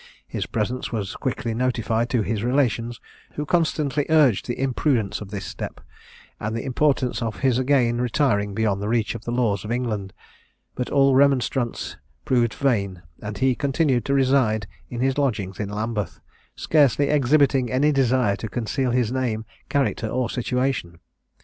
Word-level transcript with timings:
His 0.27 0.47
presence 0.47 0.91
was 0.91 1.15
quickly 1.15 1.53
notified 1.53 2.09
to 2.09 2.23
his 2.23 2.43
relations, 2.43 2.99
who 3.33 3.45
constantly 3.45 4.07
urged 4.09 4.47
the 4.47 4.59
imprudence 4.59 5.21
of 5.21 5.29
this 5.29 5.45
step, 5.45 5.79
and 6.39 6.55
the 6.55 6.65
importance 6.65 7.21
of 7.21 7.41
his 7.41 7.59
again 7.59 8.01
retiring 8.01 8.55
beyond 8.55 8.81
the 8.81 8.89
reach 8.89 9.13
of 9.13 9.25
the 9.25 9.31
laws 9.31 9.63
of 9.63 9.71
England, 9.71 10.11
but 10.73 10.89
all 10.89 11.13
remonstrance 11.13 11.97
proved 12.25 12.55
vain, 12.55 13.03
and 13.21 13.37
he 13.37 13.53
continued 13.53 14.03
to 14.05 14.15
reside 14.15 14.65
in 14.89 15.01
his 15.01 15.19
lodgings 15.19 15.59
in 15.59 15.69
Lambeth, 15.69 16.19
scarcely 16.55 17.09
exhibiting 17.11 17.71
any 17.71 17.91
desire 17.91 18.35
to 18.37 18.49
conceal 18.49 18.89
his 18.89 19.11
name, 19.11 19.45
character, 19.69 20.07
or 20.07 20.31
situation. 20.31 20.97